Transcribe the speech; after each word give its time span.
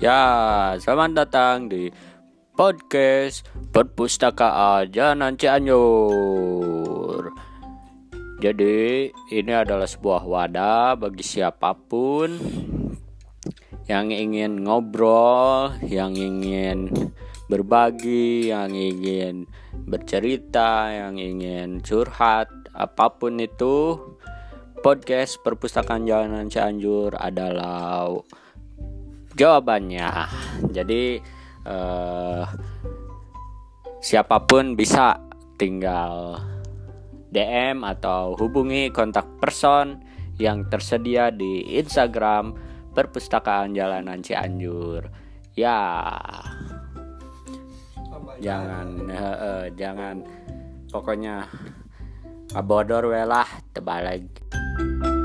Ya, 0.00 0.80
selamat 0.80 1.12
datang 1.12 1.68
di 1.68 1.92
podcast 2.56 3.44
Perpustakaan 3.68 4.88
Jalan 4.88 5.36
Cianjur. 5.36 7.28
Jadi, 8.40 9.12
ini 9.12 9.52
adalah 9.52 9.84
sebuah 9.84 10.24
wadah 10.24 10.96
bagi 10.96 11.20
siapa 11.20 11.76
pun 11.76 12.32
yang 13.92 14.08
ingin 14.08 14.64
ngobrol, 14.64 15.76
yang 15.84 16.16
ingin 16.16 16.88
berbagi, 17.52 18.56
yang 18.56 18.72
ingin 18.72 19.44
bercerita, 19.84 20.96
yang 20.96 21.20
ingin 21.20 21.84
curhat, 21.84 22.48
apa 22.72 23.20
pun 23.20 23.36
itu. 23.36 24.00
Podcast 24.80 25.44
Perpustakaan 25.44 26.08
Jalanan 26.08 26.48
Cianjur 26.48 27.12
adalah 27.20 28.08
jawabannya. 29.34 30.10
Jadi 30.70 31.20
uh, 31.66 32.44
siapa 34.00 34.42
pun 34.48 34.74
bisa 34.74 35.20
tinggal 35.60 36.40
DM 37.30 37.86
atau 37.86 38.34
hubungi 38.34 38.90
kontak 38.90 39.28
person 39.38 40.02
yang 40.40 40.66
tersedia 40.72 41.28
di 41.30 41.78
Instagram 41.78 42.56
Perpustakaan 42.90 43.76
Jalanan 43.76 44.24
Cianjur. 44.24 45.06
Ya. 45.54 45.78
Jangan 48.40 48.86
uh, 49.12 49.36
uh, 49.36 49.64
jangan 49.76 50.24
pokoknya 50.88 51.44
abodor 52.56 53.12
welah 53.12 53.46
tebal 53.76 54.00
lagi. 54.00 55.19